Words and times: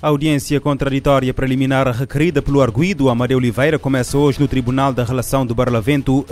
A 0.00 0.10
audiência 0.10 0.60
contraditória 0.60 1.34
preliminar 1.34 1.90
requerida 1.90 2.40
pelo 2.40 2.62
arguído 2.62 3.08
Amadeu 3.08 3.36
Oliveira 3.36 3.80
começa 3.80 4.16
hoje 4.16 4.38
no 4.38 4.46
Tribunal 4.46 4.92
da 4.92 5.02
Relação 5.02 5.44
de 5.44 5.52
Barlavento, 5.52 6.20
uh, 6.20 6.26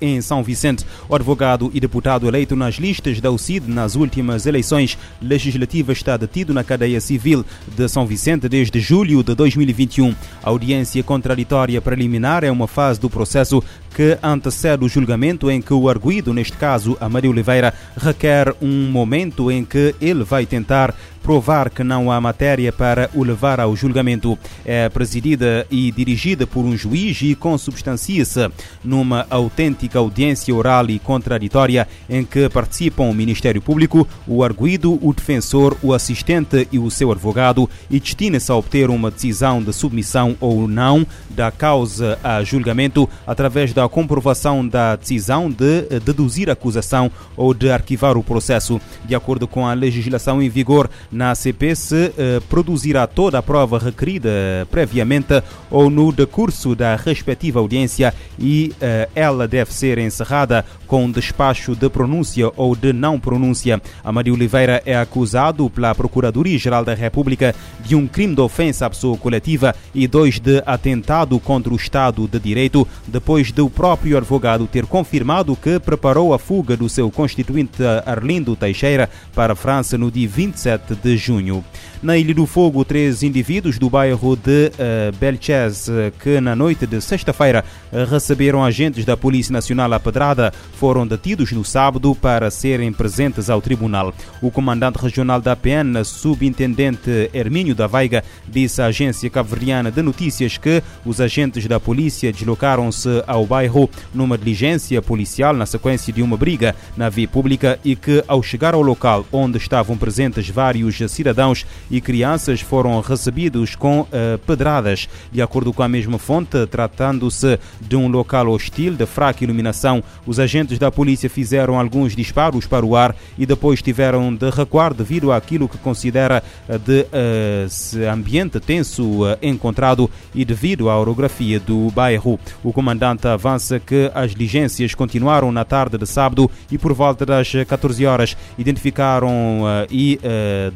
em 0.00 0.20
São 0.20 0.42
Vicente. 0.42 0.84
O 1.08 1.14
advogado 1.14 1.70
e 1.72 1.78
deputado 1.78 2.26
eleito 2.26 2.56
nas 2.56 2.74
listas 2.74 3.20
da 3.20 3.30
UCID 3.30 3.68
nas 3.68 3.94
últimas 3.94 4.44
eleições 4.44 4.98
legislativas 5.20 5.98
está 5.98 6.16
detido 6.16 6.52
na 6.52 6.64
cadeia 6.64 7.00
civil 7.00 7.44
de 7.68 7.88
São 7.88 8.04
Vicente 8.06 8.48
desde 8.48 8.80
julho 8.80 9.22
de 9.22 9.36
2021. 9.36 10.16
A 10.42 10.50
audiência 10.50 11.00
contraditória 11.04 11.80
preliminar 11.80 12.42
é 12.42 12.50
uma 12.50 12.66
fase 12.66 12.98
do 12.98 13.08
processo 13.08 13.62
que 13.94 14.18
antecede 14.20 14.84
o 14.84 14.88
julgamento 14.88 15.48
em 15.48 15.60
que 15.60 15.72
o 15.72 15.88
arguído, 15.88 16.34
neste 16.34 16.56
caso 16.56 16.96
Amadeu 17.00 17.30
Oliveira, 17.30 17.72
requer 17.96 18.52
um 18.60 18.90
momento 18.90 19.48
em 19.48 19.64
que 19.64 19.94
ele 20.00 20.24
vai 20.24 20.44
tentar 20.44 20.94
provar 21.22 21.70
que 21.70 21.84
não 21.84 22.10
há 22.10 22.20
matéria 22.20 22.72
para 22.72 23.08
o 23.14 23.22
levar 23.22 23.60
ao 23.60 23.74
julgamento. 23.76 24.38
É 24.64 24.88
presidida 24.88 25.66
e 25.70 25.90
dirigida 25.90 26.46
por 26.46 26.64
um 26.64 26.76
juiz 26.76 27.20
e 27.22 27.34
consubstancia-se 27.34 28.50
numa 28.84 29.26
autêntica 29.30 29.98
audiência 29.98 30.54
oral 30.54 30.90
e 30.90 30.98
contraditória 30.98 31.86
em 32.08 32.24
que 32.24 32.48
participam 32.48 33.04
o 33.04 33.14
Ministério 33.14 33.62
Público, 33.62 34.06
o 34.26 34.42
arguído, 34.42 34.98
o 35.00 35.12
defensor, 35.12 35.76
o 35.82 35.92
assistente 35.92 36.68
e 36.72 36.78
o 36.78 36.90
seu 36.90 37.12
advogado 37.12 37.68
e 37.90 38.00
destina-se 38.00 38.50
a 38.50 38.56
obter 38.56 38.90
uma 38.90 39.10
decisão 39.10 39.62
de 39.62 39.72
submissão 39.72 40.36
ou 40.40 40.66
não 40.66 41.06
da 41.30 41.50
causa 41.50 42.18
a 42.22 42.42
julgamento 42.42 43.08
através 43.26 43.72
da 43.72 43.88
comprovação 43.88 44.66
da 44.66 44.96
decisão 44.96 45.50
de 45.50 46.00
deduzir 46.00 46.50
acusação 46.50 47.10
ou 47.36 47.54
de 47.54 47.70
arquivar 47.70 48.16
o 48.16 48.22
processo. 48.22 48.80
De 49.04 49.14
acordo 49.14 49.46
com 49.46 49.66
a 49.66 49.74
legislação 49.74 50.42
em 50.42 50.48
vigor, 50.48 50.90
na 51.12 51.32
ACP 51.32 51.76
se 51.76 52.12
eh, 52.16 52.40
produzirá 52.48 53.06
toda 53.06 53.38
a 53.38 53.42
prova 53.42 53.78
requerida 53.78 54.30
previamente 54.70 55.42
ou 55.70 55.90
no 55.90 56.10
decurso 56.10 56.74
da 56.74 56.96
respectiva 56.96 57.60
audiência 57.60 58.14
e 58.38 58.72
eh, 58.80 59.08
ela 59.14 59.46
deve 59.46 59.72
ser 59.72 59.98
encerrada 59.98 60.64
com 60.86 61.10
despacho 61.10 61.74
de 61.76 61.88
pronúncia 61.88 62.50
ou 62.56 62.74
de 62.74 62.92
não 62.92 63.20
pronúncia. 63.20 63.80
Amadio 64.02 64.34
Oliveira 64.34 64.82
é 64.86 64.96
acusado 64.96 65.68
pela 65.68 65.94
Procuradoria-Geral 65.94 66.84
da 66.84 66.94
República 66.94 67.54
de 67.84 67.94
um 67.94 68.06
crime 68.06 68.34
de 68.34 68.40
ofensa 68.40 68.86
à 68.86 68.90
pessoa 68.90 69.16
coletiva 69.16 69.74
e 69.94 70.06
dois 70.06 70.38
de 70.38 70.62
atentado 70.66 71.38
contra 71.38 71.72
o 71.72 71.76
Estado 71.76 72.26
de 72.26 72.38
Direito, 72.38 72.86
depois 73.06 73.52
do 73.52 73.68
próprio 73.68 74.16
advogado 74.16 74.66
ter 74.66 74.86
confirmado 74.86 75.56
que 75.56 75.78
preparou 75.78 76.32
a 76.32 76.38
fuga 76.38 76.76
do 76.76 76.88
seu 76.88 77.10
constituinte 77.10 77.82
Arlindo 78.06 78.56
Teixeira 78.56 79.10
para 79.34 79.52
a 79.52 79.56
França 79.56 79.98
no 79.98 80.10
dia 80.10 80.28
27 80.28 80.94
de 80.94 81.01
junho. 81.16 81.64
Na 82.02 82.18
Ilha 82.18 82.34
do 82.34 82.46
Fogo, 82.46 82.84
três 82.84 83.22
indivíduos 83.22 83.78
do 83.78 83.88
bairro 83.88 84.34
de 84.34 84.72
uh, 84.72 86.18
que 86.18 86.40
na 86.40 86.56
noite 86.56 86.84
de 86.84 87.00
sexta-feira 87.00 87.64
uh, 87.92 88.10
receberam 88.10 88.64
agentes 88.64 89.04
da 89.04 89.16
Polícia 89.16 89.52
Nacional 89.52 89.92
à 89.92 90.00
pedrada, 90.00 90.52
foram 90.74 91.06
detidos 91.06 91.52
no 91.52 91.64
sábado 91.64 92.12
para 92.14 92.50
serem 92.50 92.92
presentes 92.92 93.48
ao 93.48 93.62
tribunal. 93.62 94.12
O 94.40 94.50
comandante 94.50 94.98
regional 94.98 95.40
da 95.40 95.54
PN, 95.54 96.02
subintendente 96.04 97.30
Hermínio 97.32 97.72
da 97.72 97.86
Veiga, 97.86 98.24
disse 98.48 98.82
à 98.82 98.86
agência 98.86 99.30
cabo-verdiana 99.30 99.92
de 99.92 100.02
notícias 100.02 100.58
que 100.58 100.82
os 101.06 101.20
agentes 101.20 101.68
da 101.68 101.78
polícia 101.78 102.32
deslocaram-se 102.32 103.22
ao 103.28 103.46
bairro 103.46 103.88
numa 104.12 104.36
diligência 104.36 105.00
policial 105.00 105.54
na 105.54 105.66
sequência 105.66 106.12
de 106.12 106.20
uma 106.20 106.36
briga 106.36 106.74
na 106.96 107.08
via 107.08 107.28
pública 107.28 107.78
e 107.84 107.94
que, 107.94 108.24
ao 108.26 108.42
chegar 108.42 108.74
ao 108.74 108.82
local 108.82 109.24
onde 109.30 109.56
estavam 109.56 109.96
presentes 109.96 110.48
vários 110.48 110.91
cidadãos 111.08 111.66
e 111.90 112.00
crianças 112.00 112.60
foram 112.60 113.00
recebidos 113.00 113.74
com 113.74 114.00
uh, 114.00 114.08
pedradas. 114.46 115.08
De 115.30 115.42
acordo 115.42 115.72
com 115.72 115.82
a 115.82 115.88
mesma 115.88 116.18
fonte, 116.18 116.66
tratando-se 116.66 117.58
de 117.80 117.96
um 117.96 118.08
local 118.08 118.48
hostil 118.48 118.94
de 118.94 119.06
fraca 119.06 119.44
iluminação, 119.44 120.02
os 120.26 120.38
agentes 120.38 120.78
da 120.78 120.90
polícia 120.90 121.28
fizeram 121.28 121.78
alguns 121.78 122.14
disparos 122.14 122.66
para 122.66 122.84
o 122.84 122.96
ar 122.96 123.14
e 123.38 123.46
depois 123.46 123.82
tiveram 123.82 124.34
de 124.34 124.50
recuar 124.50 124.94
devido 124.94 125.32
àquilo 125.32 125.68
que 125.68 125.78
considera 125.78 126.42
de 126.84 127.02
uh, 127.02 128.12
ambiente 128.12 128.60
tenso 128.60 129.24
uh, 129.24 129.36
encontrado 129.42 130.10
e 130.34 130.44
devido 130.44 130.88
à 130.88 130.98
orografia 130.98 131.58
do 131.60 131.90
bairro. 131.90 132.38
O 132.62 132.72
comandante 132.72 133.26
avança 133.26 133.78
que 133.78 134.10
as 134.14 134.32
diligências 134.32 134.94
continuaram 134.94 135.52
na 135.52 135.64
tarde 135.64 135.98
de 135.98 136.06
sábado 136.06 136.50
e 136.70 136.78
por 136.78 136.92
volta 136.92 137.24
das 137.24 137.52
14 137.66 138.04
horas 138.06 138.36
identificaram 138.58 139.62
e 139.90 140.18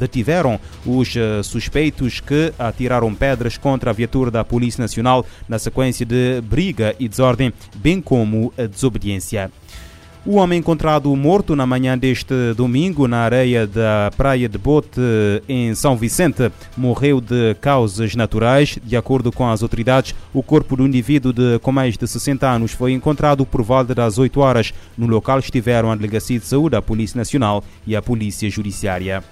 detiveram 0.07 0.59
os 0.85 1.15
suspeitos 1.45 2.21
que 2.21 2.53
atiraram 2.59 3.15
pedras 3.15 3.59
contra 3.59 3.91
a 3.91 3.93
viatura 3.93 4.31
da 4.31 4.45
Polícia 4.45 4.81
Nacional 4.81 5.25
na 5.49 5.59
sequência 5.59 6.07
de 6.07 6.41
briga 6.43 6.95
e 6.99 7.09
desordem, 7.09 7.53
bem 7.77 8.01
como 8.01 8.53
a 8.57 8.67
desobediência. 8.67 9.51
O 10.29 10.39
homem 10.39 10.59
encontrado 10.59 11.15
morto 11.15 11.55
na 11.55 11.65
manhã 11.65 11.97
deste 11.97 12.35
domingo 12.57 13.07
na 13.07 13.19
areia 13.19 13.65
da 13.65 14.11
Praia 14.17 14.49
de 14.49 14.59
Bote, 14.59 15.01
em 15.49 15.73
São 15.73 15.97
Vicente, 15.97 16.51
morreu 16.77 17.21
de 17.21 17.55
causas 17.61 18.17
naturais. 18.17 18.77
De 18.83 18.97
acordo 18.97 19.31
com 19.31 19.49
as 19.49 19.63
autoridades, 19.63 20.17
o 20.35 20.43
corpo 20.43 20.77
do 20.77 20.85
indivíduo 20.85 21.33
de, 21.33 21.61
com 21.61 21.71
mais 21.71 21.97
de 21.97 22.09
60 22.09 22.45
anos 22.45 22.73
foi 22.73 22.93
encontrado 22.93 23.47
por 23.47 23.63
volta 23.63 23.95
das 23.95 24.19
8 24.19 24.41
horas. 24.41 24.75
No 24.99 25.07
local 25.07 25.39
estiveram 25.39 25.93
a 25.93 25.95
Delegacia 25.95 26.41
de 26.41 26.45
Saúde, 26.45 26.75
a 26.75 26.83
Polícia 26.83 27.17
Nacional 27.17 27.63
e 27.87 27.95
a 27.95 28.03
Polícia 28.03 28.51
Judiciária. 28.51 29.23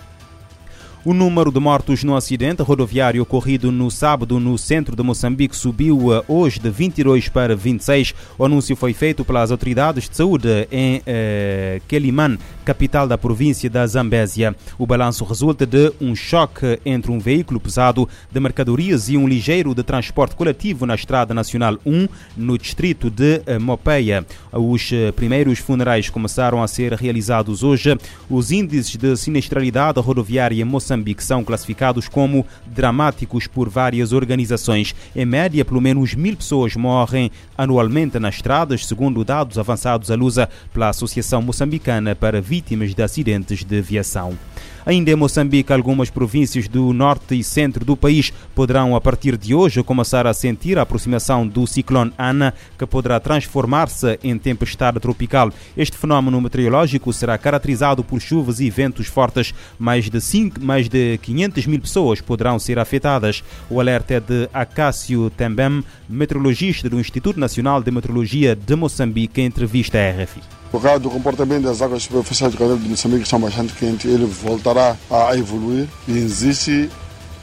O 1.07 1.13
número 1.13 1.53
de 1.53 1.61
mortos 1.61 2.03
no 2.03 2.17
acidente 2.17 2.63
rodoviário 2.63 3.23
ocorrido 3.23 3.71
no 3.71 3.91
sábado 3.91 4.41
no 4.41 4.57
centro 4.57 4.97
de 4.97 5.03
Moçambique 5.03 5.55
subiu 5.55 5.99
hoje 6.27 6.59
de 6.59 6.71
22 6.71 7.29
para 7.29 7.55
26. 7.55 8.15
O 8.39 8.45
anúncio 8.47 8.75
foi 8.75 8.95
feito 8.95 9.23
pelas 9.23 9.51
autoridades 9.51 10.09
de 10.09 10.17
saúde 10.17 10.67
em 10.73 11.03
eh, 11.05 11.83
Quelimane, 11.87 12.39
capital 12.65 13.07
da 13.07 13.19
província 13.19 13.69
da 13.69 13.87
Zambésia. 13.87 14.57
O 14.79 14.87
balanço 14.87 15.27
resulta 15.27 15.67
de 15.67 15.93
um 16.01 16.17
choque 16.17 16.81
entre 16.87 17.13
um 17.13 17.19
veículo 17.19 17.61
pesado 17.61 18.09
de 18.33 18.41
mercadorias 18.41 19.11
e 19.11 19.19
um 19.19 19.29
ligeiro 19.29 19.75
de 19.75 19.83
transporte 19.83 20.35
coletivo 20.35 20.87
na 20.87 20.95
Estrada 20.95 21.35
Nacional 21.35 21.79
1, 21.85 22.09
no 22.35 22.57
distrito 22.57 23.11
de 23.11 23.43
Mopeia. 23.61 24.25
Os 24.51 24.91
primeiros 25.15 25.59
funerais 25.59 26.09
começaram 26.09 26.63
a 26.63 26.67
ser 26.67 26.95
realizados 26.95 27.63
hoje. 27.63 27.95
Os 28.31 28.51
índices 28.51 28.97
de 28.97 29.15
sinistralidade 29.19 30.01
rodoviária 30.01 30.63
em 30.63 30.65
Moçambique 30.65 30.94
Moçambique 30.95 31.25
são 31.25 31.43
classificados 31.43 32.09
como 32.09 32.47
dramáticos 32.67 33.49
por 33.49 33.69
várias 33.69 34.13
organizações. 34.13 34.95
Em 35.15 35.27
média, 35.27 35.65
pelo 35.65 35.81
menos 35.81 36.15
mil 36.15 36.37
pessoas 36.37 36.77
morrem 36.77 37.33
anualmente 37.59 38.19
nas 38.21 38.37
estradas, 38.37 38.87
segundo 38.87 39.25
dados 39.25 39.59
avançados 39.59 40.11
à 40.11 40.15
lusa 40.15 40.49
pela 40.73 40.89
Associação 40.89 41.43
Moçambicana 41.43 42.15
para 42.15 42.41
Vítimas 42.41 42.95
de 42.95 43.03
Acidentes 43.03 43.65
de 43.65 43.79
Aviação. 43.79 44.39
Ainda 44.87 45.11
em 45.11 45.17
Moçambique, 45.17 45.73
algumas 45.73 46.11
províncias 46.11 46.69
do 46.69 46.93
norte 46.93 47.39
e 47.39 47.43
centro 47.43 47.87
do 47.87 47.97
país 47.97 48.31
poderão, 48.55 48.95
a 48.95 49.01
partir 49.01 49.35
de 49.39 49.55
hoje, 49.55 49.83
começar 49.83 50.27
a 50.27 50.35
sentir 50.35 50.79
a 50.79 50.83
aproximação 50.83 51.47
do 51.47 51.67
ciclone 51.67 52.13
Ana, 52.19 52.53
que 52.79 52.85
poderá 52.85 53.19
transformar-se 53.19 54.19
em 54.23 54.37
tempestade 54.37 55.01
tropical. 55.01 55.51
Este 55.75 55.97
fenómeno 55.97 56.39
meteorológico 56.39 57.15
será 57.15 57.39
caracterizado 57.39 58.05
por 58.05 58.21
chuvas 58.21 58.61
e 58.61 58.69
ventos 58.69 59.07
fortes. 59.07 59.55
Mais 59.79 60.11
de, 60.11 60.21
cinco, 60.21 60.63
mais 60.63 60.84
de 60.89 61.19
500 61.19 61.67
mil 61.67 61.81
pessoas 61.81 62.21
poderão 62.21 62.59
ser 62.59 62.79
afetadas. 62.79 63.43
O 63.69 63.81
alerta 63.81 64.15
é 64.15 64.21
de 64.21 64.49
Acácio 64.53 65.31
Tembem, 65.31 65.85
meteorologista 66.09 66.89
do 66.89 67.01
Instituto 67.01 67.39
Nacional 67.39 67.83
de 67.83 67.91
Meteorologia 67.91 68.55
de 68.55 68.75
Moçambique, 68.75 69.41
em 69.41 69.47
entrevista 69.47 69.99
à 69.99 70.11
RFI. 70.11 70.41
Por 70.71 70.83
causa 70.83 70.99
do 70.99 71.11
comportamento 71.11 71.65
das 71.65 71.81
águas 71.81 72.03
superficiais 72.03 72.53
do 72.53 72.59
canal 72.59 72.77
de 72.77 72.89
Moçambique 72.89 73.21
que 73.21 73.27
estão 73.27 73.41
bastante 73.41 73.73
quentes, 73.75 74.11
ele 74.11 74.27
voltará 74.27 74.97
a 75.11 75.37
evoluir 75.37 75.87
e 76.09 76.13
existe 76.13 76.91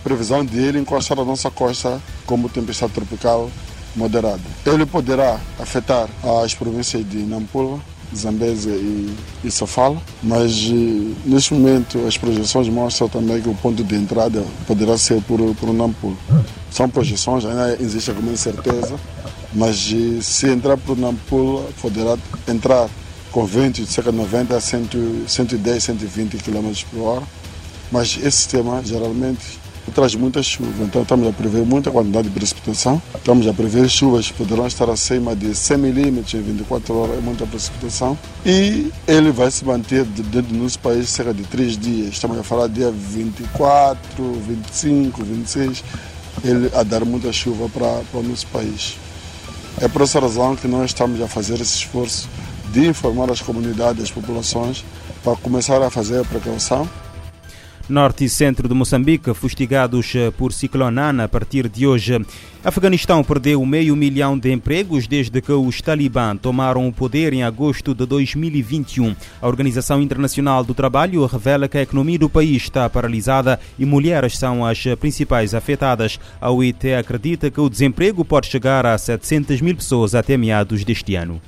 previsão 0.03 0.43
de 0.43 0.57
ele 0.57 0.79
encostar 0.79 1.19
a 1.19 1.23
nossa 1.23 1.49
costa 1.49 2.01
como 2.25 2.49
tempestade 2.49 2.91
tropical 2.93 3.49
moderada. 3.95 4.41
Ele 4.65 4.85
poderá 4.85 5.39
afetar 5.59 6.09
as 6.43 6.53
províncias 6.53 7.07
de 7.07 7.17
Nampula, 7.17 7.79
Zambésia 8.15 8.71
e, 8.71 9.15
e 9.43 9.51
Sofala, 9.51 10.01
mas 10.21 10.69
neste 11.25 11.53
momento 11.53 12.05
as 12.07 12.17
projeções 12.17 12.67
mostram 12.67 13.07
também 13.07 13.41
que 13.41 13.49
o 13.49 13.55
ponto 13.55 13.83
de 13.83 13.95
entrada 13.95 14.43
poderá 14.67 14.97
ser 14.97 15.21
por, 15.23 15.39
por 15.55 15.73
Nampula. 15.73 16.15
São 16.69 16.89
projeções, 16.89 17.45
ainda 17.45 17.77
existe 17.79 18.09
alguma 18.09 18.31
incerteza, 18.31 18.95
mas 19.53 19.93
se 20.21 20.47
entrar 20.47 20.77
por 20.77 20.97
Nampula, 20.97 21.67
poderá 21.81 22.17
entrar 22.47 22.89
com 23.31 23.45
ventos 23.45 23.87
de 23.87 23.91
cerca 23.91 24.11
de 24.11 24.17
90 24.17 24.55
a 24.55 24.61
100, 24.61 24.89
110, 25.27 25.83
120 25.83 26.37
km 26.37 26.71
por 26.91 27.01
hora. 27.01 27.23
Mas 27.91 28.17
esse 28.17 28.37
sistema 28.37 28.81
geralmente 28.83 29.59
traz 29.89 30.13
muita 30.13 30.43
chuva. 30.43 30.83
Então 30.83 31.01
estamos 31.01 31.27
a 31.27 31.31
prever 31.31 31.65
muita 31.65 31.89
quantidade 31.89 32.27
de 32.27 32.33
precipitação. 32.33 33.01
Estamos 33.15 33.47
a 33.47 33.53
prever 33.53 33.89
chuvas 33.89 34.27
que 34.27 34.33
poderão 34.33 34.67
estar 34.67 34.89
acima 34.89 35.35
de 35.35 35.55
100 35.55 35.77
milímetros 35.77 36.33
em 36.33 36.41
24 36.41 36.95
horas, 36.95 37.17
é 37.17 37.21
muita 37.21 37.47
precipitação. 37.47 38.17
E 38.45 38.91
ele 39.07 39.31
vai 39.31 39.49
se 39.49 39.65
manter 39.65 40.03
dentro 40.03 40.53
do 40.53 40.57
nosso 40.57 40.79
país 40.79 41.09
cerca 41.09 41.33
de 41.33 41.43
3 41.43 41.77
dias. 41.77 42.09
Estamos 42.09 42.37
a 42.37 42.43
falar 42.43 42.67
dia 42.67 42.91
24, 42.91 43.97
25, 44.47 45.23
26, 45.23 45.83
ele 46.43 46.69
a 46.75 46.83
dar 46.83 47.03
muita 47.03 47.31
chuva 47.33 47.67
para, 47.69 48.01
para 48.11 48.19
o 48.19 48.23
nosso 48.23 48.45
país. 48.47 48.97
É 49.79 49.87
por 49.87 50.01
essa 50.01 50.19
razão 50.19 50.55
que 50.55 50.67
nós 50.67 50.91
estamos 50.91 51.21
a 51.21 51.27
fazer 51.27 51.55
esse 51.55 51.77
esforço 51.77 52.29
de 52.71 52.87
informar 52.87 53.31
as 53.31 53.41
comunidades, 53.41 54.03
as 54.03 54.11
populações, 54.11 54.83
para 55.23 55.35
começar 55.37 55.81
a 55.81 55.89
fazer 55.89 56.19
a 56.19 56.23
precaução 56.23 56.87
norte 57.91 58.23
e 58.23 58.29
centro 58.29 58.67
de 58.67 58.73
Moçambique, 58.73 59.33
fustigados 59.33 60.15
eh, 60.15 60.31
por 60.31 60.53
ciclone 60.53 60.99
Ana 60.99 61.25
a 61.25 61.27
partir 61.27 61.67
de 61.67 61.85
hoje. 61.85 62.25
Afeganistão 62.63 63.23
perdeu 63.23 63.65
meio 63.65 63.95
milhão 63.95 64.38
de 64.39 64.51
empregos 64.51 65.07
desde 65.07 65.41
que 65.41 65.51
os 65.51 65.81
talibã 65.81 66.35
tomaram 66.38 66.88
o 66.88 66.93
poder 66.93 67.33
em 67.33 67.43
agosto 67.43 67.93
de 67.93 68.05
2021. 68.05 69.15
A 69.41 69.47
Organização 69.47 70.01
Internacional 70.01 70.63
do 70.63 70.73
Trabalho 70.73 71.25
revela 71.25 71.67
que 71.67 71.77
a 71.77 71.81
economia 71.81 72.19
do 72.19 72.29
país 72.29 72.63
está 72.63 72.89
paralisada 72.89 73.59
e 73.77 73.85
mulheres 73.85 74.38
são 74.38 74.65
as 74.65 74.81
principais 74.99 75.53
afetadas. 75.53 76.19
A 76.39 76.49
OIT 76.49 76.93
acredita 76.93 77.51
que 77.51 77.59
o 77.59 77.69
desemprego 77.69 78.23
pode 78.23 78.47
chegar 78.47 78.85
a 78.85 78.97
700 78.97 79.59
mil 79.59 79.75
pessoas 79.75 80.15
até 80.15 80.38
meados 80.38 80.85
deste 80.85 81.15
ano. 81.15 81.41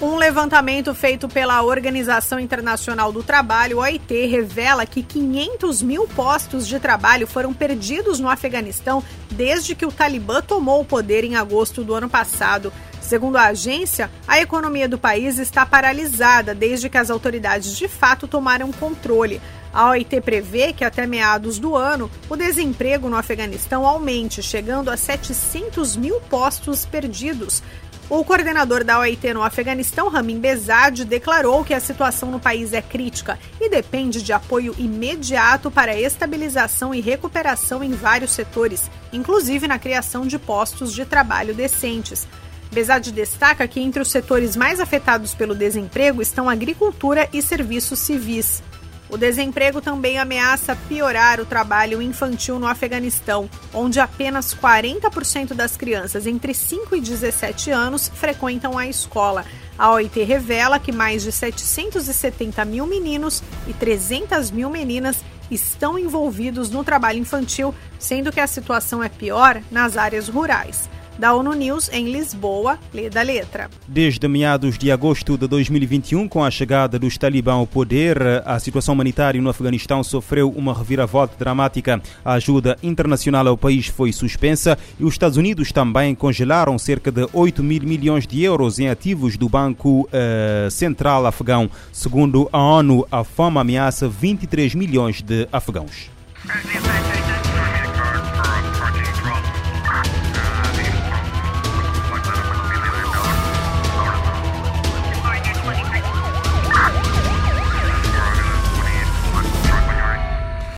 Um 0.00 0.14
levantamento 0.14 0.94
feito 0.94 1.28
pela 1.28 1.60
Organização 1.60 2.38
Internacional 2.38 3.10
do 3.10 3.20
Trabalho, 3.20 3.78
OIT, 3.78 4.26
revela 4.26 4.86
que 4.86 5.02
500 5.02 5.82
mil 5.82 6.06
postos 6.06 6.68
de 6.68 6.78
trabalho 6.78 7.26
foram 7.26 7.52
perdidos 7.52 8.20
no 8.20 8.28
Afeganistão 8.28 9.02
desde 9.28 9.74
que 9.74 9.84
o 9.84 9.90
Talibã 9.90 10.40
tomou 10.40 10.80
o 10.80 10.84
poder 10.84 11.24
em 11.24 11.34
agosto 11.34 11.82
do 11.82 11.94
ano 11.94 12.08
passado. 12.08 12.72
Segundo 13.08 13.36
a 13.36 13.44
agência, 13.44 14.10
a 14.26 14.38
economia 14.38 14.86
do 14.86 14.98
país 14.98 15.38
está 15.38 15.64
paralisada 15.64 16.54
desde 16.54 16.90
que 16.90 16.98
as 16.98 17.08
autoridades 17.08 17.74
de 17.74 17.88
fato 17.88 18.28
tomaram 18.28 18.70
controle. 18.70 19.40
A 19.72 19.88
OIT 19.88 20.20
prevê 20.20 20.74
que 20.74 20.84
até 20.84 21.06
meados 21.06 21.58
do 21.58 21.74
ano 21.74 22.10
o 22.28 22.36
desemprego 22.36 23.08
no 23.08 23.16
Afeganistão 23.16 23.86
aumente, 23.86 24.42
chegando 24.42 24.90
a 24.90 24.96
700 24.98 25.96
mil 25.96 26.20
postos 26.28 26.84
perdidos. 26.84 27.62
O 28.10 28.22
coordenador 28.22 28.84
da 28.84 28.98
OIT 28.98 29.32
no 29.32 29.42
Afeganistão, 29.42 30.10
Ramin 30.10 30.38
Bezad, 30.38 31.02
declarou 31.06 31.64
que 31.64 31.72
a 31.72 31.80
situação 31.80 32.30
no 32.30 32.38
país 32.38 32.74
é 32.74 32.82
crítica 32.82 33.38
e 33.58 33.70
depende 33.70 34.20
de 34.20 34.34
apoio 34.34 34.74
imediato 34.76 35.70
para 35.70 35.98
estabilização 35.98 36.94
e 36.94 37.00
recuperação 37.00 37.82
em 37.82 37.92
vários 37.92 38.32
setores, 38.32 38.90
inclusive 39.14 39.66
na 39.66 39.78
criação 39.78 40.26
de 40.26 40.38
postos 40.38 40.92
de 40.92 41.06
trabalho 41.06 41.54
decentes. 41.54 42.28
Bezad 42.70 43.10
destaca 43.10 43.66
que 43.66 43.80
entre 43.80 44.02
os 44.02 44.10
setores 44.10 44.56
mais 44.56 44.80
afetados 44.80 45.34
pelo 45.34 45.54
desemprego 45.54 46.20
estão 46.20 46.48
agricultura 46.48 47.28
e 47.32 47.40
serviços 47.40 47.98
civis. 47.98 48.62
O 49.10 49.16
desemprego 49.16 49.80
também 49.80 50.18
ameaça 50.18 50.76
piorar 50.86 51.40
o 51.40 51.46
trabalho 51.46 52.02
infantil 52.02 52.58
no 52.58 52.66
Afeganistão, 52.66 53.48
onde 53.72 53.98
apenas 53.98 54.54
40% 54.54 55.54
das 55.54 55.78
crianças 55.78 56.26
entre 56.26 56.52
5 56.52 56.94
e 56.94 57.00
17 57.00 57.70
anos 57.70 58.10
frequentam 58.14 58.76
a 58.76 58.86
escola. 58.86 59.46
A 59.78 59.92
OIT 59.92 60.22
revela 60.24 60.78
que 60.78 60.92
mais 60.92 61.22
de 61.22 61.32
770 61.32 62.62
mil 62.66 62.86
meninos 62.86 63.42
e 63.66 63.72
300 63.72 64.50
mil 64.50 64.68
meninas 64.68 65.24
estão 65.50 65.98
envolvidos 65.98 66.68
no 66.68 66.84
trabalho 66.84 67.18
infantil, 67.18 67.74
sendo 67.98 68.30
que 68.30 68.40
a 68.40 68.46
situação 68.46 69.02
é 69.02 69.08
pior 69.08 69.62
nas 69.70 69.96
áreas 69.96 70.28
rurais 70.28 70.90
da 71.18 71.34
ONU 71.34 71.52
News 71.54 71.90
em 71.92 72.10
Lisboa, 72.10 72.78
lê 72.94 73.10
da 73.10 73.22
letra. 73.22 73.68
Desde 73.86 74.28
meados 74.28 74.78
de 74.78 74.92
agosto 74.92 75.36
de 75.36 75.48
2021, 75.48 76.28
com 76.28 76.44
a 76.44 76.50
chegada 76.50 76.98
dos 76.98 77.18
talibã 77.18 77.54
ao 77.54 77.66
poder, 77.66 78.18
a 78.44 78.58
situação 78.58 78.94
humanitária 78.94 79.40
no 79.40 79.50
Afeganistão 79.50 80.04
sofreu 80.04 80.50
uma 80.50 80.72
reviravolta 80.72 81.34
dramática. 81.38 82.00
A 82.24 82.34
ajuda 82.34 82.76
internacional 82.82 83.46
ao 83.48 83.56
país 83.56 83.86
foi 83.88 84.12
suspensa 84.12 84.78
e 84.98 85.04
os 85.04 85.14
Estados 85.14 85.36
Unidos 85.36 85.72
também 85.72 86.14
congelaram 86.14 86.78
cerca 86.78 87.10
de 87.10 87.26
8 87.32 87.62
mil 87.62 87.82
milhões 87.82 88.26
de 88.26 88.42
euros 88.42 88.78
em 88.78 88.88
ativos 88.88 89.36
do 89.36 89.48
Banco 89.48 90.08
uh, 90.08 90.70
Central 90.70 91.26
Afegão. 91.26 91.70
Segundo 91.92 92.48
a 92.52 92.58
ONU, 92.58 93.06
a 93.10 93.24
fome 93.24 93.58
ameaça 93.58 94.08
23 94.08 94.74
milhões 94.74 95.22
de 95.22 95.48
afegãos. 95.52 96.10